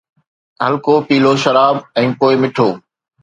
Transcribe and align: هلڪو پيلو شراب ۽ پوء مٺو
هلڪو 0.63 0.93
پيلو 1.09 1.31
شراب 1.43 1.75
۽ 2.05 2.07
پوء 2.23 2.33
مٺو 2.45 2.69